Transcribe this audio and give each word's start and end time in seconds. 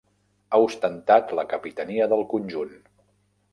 Ha 0.55 0.59
ostentat 0.67 1.35
la 1.41 1.45
capitania 1.53 2.09
del 2.15 2.27
conjunt. 2.35 2.75